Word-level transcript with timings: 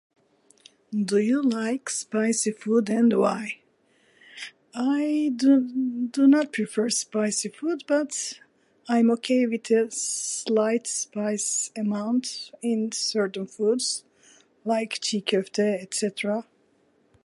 Do 0.91 1.19
you 1.19 1.43
like 1.43 1.87
spicy 1.91 2.53
food, 2.53 2.89
and 2.89 3.13
why? 3.13 3.59
I 4.73 5.31
don't- 5.35 6.07
do 6.11 6.25
not 6.27 6.51
prefer 6.51 6.89
spicy 6.89 7.49
food, 7.49 7.83
but 7.85 8.39
I'm 8.89 9.11
ok 9.11 9.45
with 9.45 9.69
a 9.69 9.91
slight 9.91 10.87
spice 10.87 11.69
amount 11.75 12.49
in 12.63 12.91
certain 12.91 13.45
foods. 13.45 14.03
Like 14.65 14.97
chee 15.01 15.21
kofta, 15.21 15.67
etcetera. 15.79 16.47